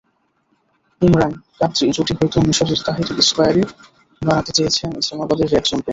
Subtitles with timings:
[1.01, 3.63] ইমরান-কাদরি জুটি হয়তো মিসরের তাহরির স্কয়ারই
[4.21, 5.89] বানাতে চেয়েছেন ইসলামাবাদের রেড জোনকে।